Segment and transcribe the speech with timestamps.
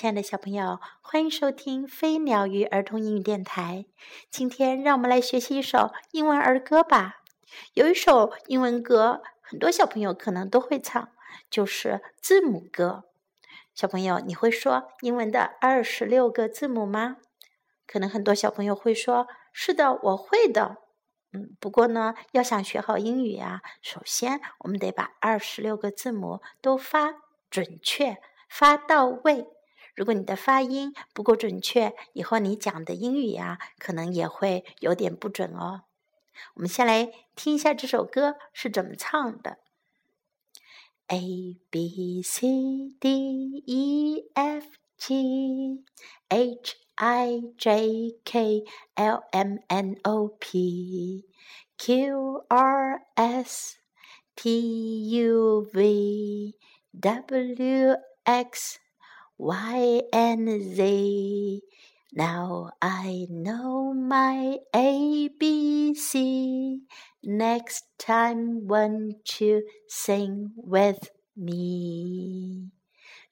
[0.00, 3.84] 亲爱的小朋友，欢迎收听飞鸟鱼儿童英语电台。
[4.30, 7.16] 今天让我们来学习一首英文儿歌吧。
[7.74, 11.10] 有一首英文歌，很多小朋友可能都会唱，
[11.50, 13.04] 就是字母歌。
[13.74, 17.18] 小朋友，你会说英文的二十六个字母吗？
[17.86, 20.78] 可能很多小朋友会说：“是的，我会的。”
[21.34, 27.16] 嗯，不过呢，要想学好英语啊，首先我们得把二十六个字母都发
[27.50, 28.16] 准确、
[28.48, 29.46] 发到位。
[30.00, 35.82] 如果你的发音不够准确，以后你讲的英语呀，可能也会有点不准哦。
[36.54, 39.58] 我们先来听一下这首歌是怎么唱的
[41.08, 42.48] ：A B C
[42.98, 45.84] D E F G
[46.30, 51.26] H I J K L M N O P
[51.76, 53.76] Q R S
[54.34, 56.54] T U V
[56.98, 58.79] W X
[59.39, 61.63] Y and Z.
[62.13, 66.81] Now I know my ABC.
[67.21, 72.71] Next time, won't you sing with me?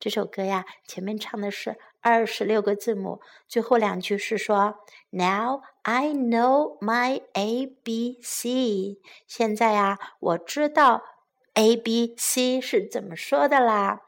[0.00, 4.74] 这首歌呀，前面唱的是二十六个字母，最后两句是说
[5.10, 8.98] Now I know my ABC。
[9.28, 11.02] 现在呀，我知道
[11.54, 14.00] A B C 是怎么说的啦。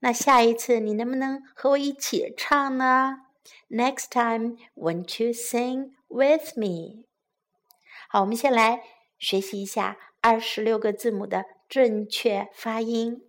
[0.00, 3.26] 那下一次你能不能和我一起唱呢
[3.68, 7.04] ？Next time, won't you sing with me？
[8.08, 8.82] 好，我们先来
[9.18, 13.22] 学习一下二十六个字母的正确发音。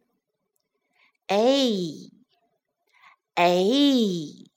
[1.27, 2.11] A
[3.35, 4.49] A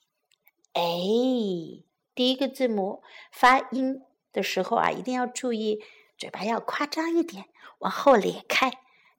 [0.73, 5.85] A，第一个字母发音的时候啊，一定要注意
[6.17, 7.47] 嘴巴要夸张一点，
[7.81, 8.73] 往后咧开。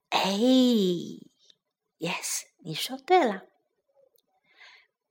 [0.10, 1.26] A，Yes。
[2.68, 3.46] 你说对了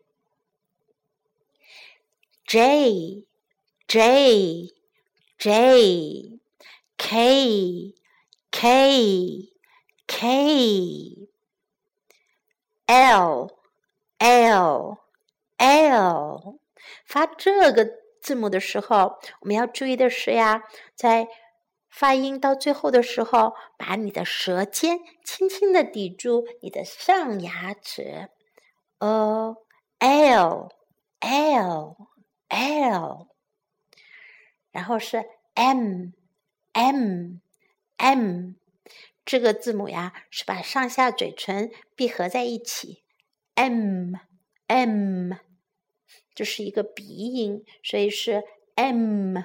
[2.47, 3.25] J
[3.87, 4.75] J
[5.38, 6.41] J,
[6.97, 7.94] K,
[8.50, 9.53] K,
[10.09, 11.28] K,
[12.87, 13.48] L,
[14.19, 14.98] L,
[15.59, 16.59] L。
[17.04, 17.88] 发这个
[18.21, 20.65] 字母的时候，我们要注意的是呀，
[20.97, 21.28] 在
[21.88, 28.28] 发音到最后的时候，把你的舌尖轻轻的抵住你的上牙齿。
[28.98, 29.57] O,
[30.01, 30.68] L,
[31.21, 31.97] L,
[32.48, 33.28] L。
[34.71, 35.24] 然后是
[35.59, 36.13] m
[36.72, 37.41] m
[37.97, 38.55] m
[39.25, 43.03] 这个字母呀，是把上下嘴唇闭合在一起。
[43.57, 44.15] m
[44.69, 45.33] m
[46.33, 48.45] 这是一个鼻音，所以是
[48.77, 49.37] m。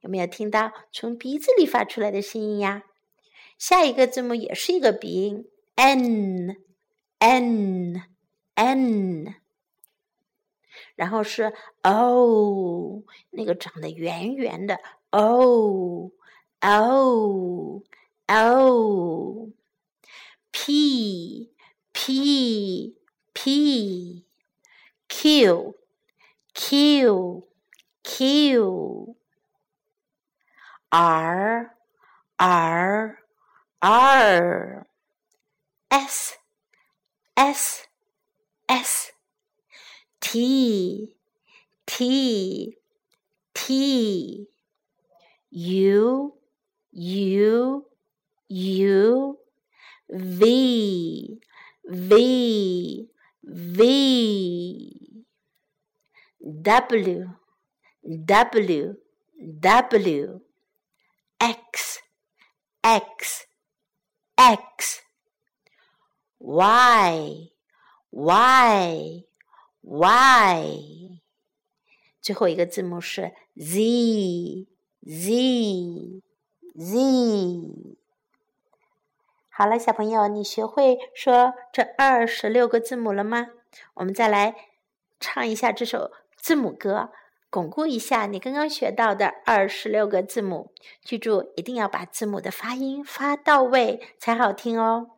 [0.00, 2.82] 有没有听到从鼻子里发出来的声音呀？
[3.56, 5.44] 下一个字母也是一个鼻音
[5.76, 6.56] ，n
[7.20, 8.02] n
[8.54, 9.34] n。
[10.98, 14.80] 然后是 o，那个长得圆圆的
[15.10, 16.10] o
[16.60, 17.82] o
[18.26, 19.50] O
[20.50, 21.52] P
[21.92, 22.96] P
[23.32, 24.24] P
[25.08, 25.76] Q
[26.52, 27.48] Q
[28.02, 29.16] Q
[30.88, 31.76] R
[32.36, 33.18] R
[33.78, 34.86] R
[35.90, 36.38] S
[37.36, 37.86] S
[38.66, 39.12] S
[40.20, 41.14] T
[41.86, 42.76] T
[43.54, 44.46] T
[45.50, 46.34] U
[46.92, 47.86] U
[48.48, 49.38] U
[50.10, 51.40] V
[51.88, 53.08] V
[53.44, 55.14] V
[56.62, 57.26] W
[58.24, 58.94] W
[59.60, 60.40] W
[61.40, 61.98] X
[62.84, 63.46] X
[64.36, 65.02] X
[66.40, 67.50] Y
[68.10, 69.27] Y
[69.90, 71.20] Y
[72.20, 74.66] 最后一个字母是 Z
[75.02, 76.22] Z
[76.76, 77.98] Z。
[79.48, 83.48] 好了，小朋友，你学会说这二十六个字母了吗？
[83.94, 84.54] 我们再来
[85.18, 87.08] 唱一下这首字母歌，
[87.48, 90.70] 巩固一下你刚刚学到的二十六个字母。
[91.02, 95.17] 记住，一定要把字母的发音发到位才好听哦。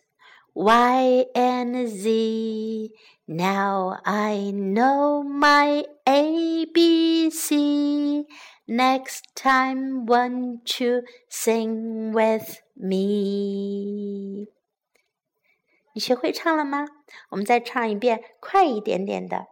[0.54, 2.90] Y and Z.
[3.26, 7.50] Now I know my ABC.
[8.68, 14.48] Next time, won't you sing with me?
[15.92, 16.86] 你学会唱了吗？
[17.30, 19.46] 我们再唱一遍，快一点点的。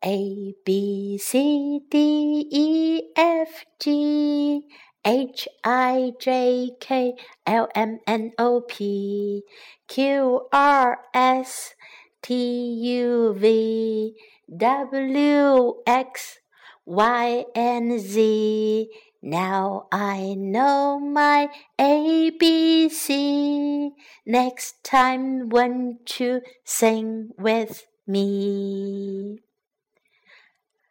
[0.00, 4.66] A B C D E F G
[5.06, 9.42] H I J K L M N O P
[9.88, 11.74] Q R S
[12.22, 14.14] T U V
[14.56, 16.38] W X
[16.84, 18.88] Y and Z.
[19.20, 21.48] Now I know my
[21.78, 23.90] ABC.
[24.24, 29.40] Next time, won't you sing with me?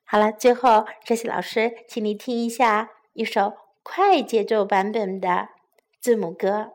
[0.03, 3.53] 好了，最后，这些老师，请你听一下一首
[3.88, 5.48] 快节奏版本的
[6.00, 6.72] 字母歌，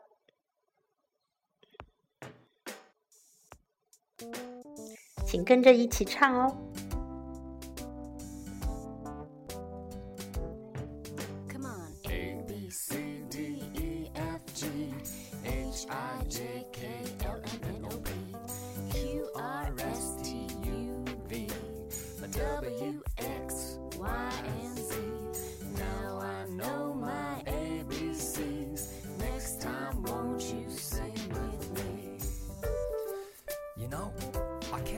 [5.26, 6.71] 请跟着一起唱哦。